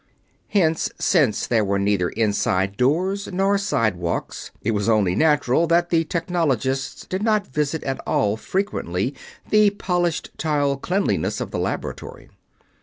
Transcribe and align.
Hence, 0.47 0.89
since 0.99 1.45
there 1.45 1.63
were 1.63 1.77
neither 1.77 2.09
inside 2.09 2.75
doors 2.75 3.27
nor 3.31 3.59
sidewalks, 3.59 4.49
it 4.63 4.71
was 4.71 4.89
only 4.89 5.13
natural 5.13 5.67
that 5.67 5.91
the 5.91 6.05
technologists 6.05 7.05
did 7.05 7.21
not 7.21 7.45
visit 7.45 7.83
at 7.83 7.99
all 8.07 8.35
frequently 8.35 9.13
the 9.51 9.69
polished 9.69 10.31
tile 10.39 10.75
cleanliness 10.75 11.39
of 11.39 11.51
the 11.51 11.59
Laboratory. 11.59 12.29